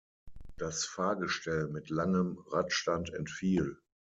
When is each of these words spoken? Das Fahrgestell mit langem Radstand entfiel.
Das 0.57 0.83
Fahrgestell 0.83 1.67
mit 1.67 1.91
langem 1.91 2.39
Radstand 2.49 3.13
entfiel. 3.13 3.77